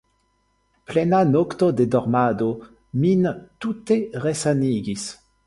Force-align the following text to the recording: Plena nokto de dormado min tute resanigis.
Plena 0.91 1.19
nokto 1.33 1.69
de 1.81 1.85
dormado 1.97 2.49
min 3.05 3.29
tute 3.67 4.01
resanigis. 4.27 5.07